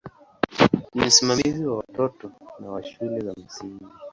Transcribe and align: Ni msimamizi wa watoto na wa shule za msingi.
Ni 0.95 1.05
msimamizi 1.05 1.65
wa 1.65 1.75
watoto 1.77 2.31
na 2.59 2.69
wa 2.71 2.83
shule 2.83 3.19
za 3.19 3.33
msingi. 3.45 3.85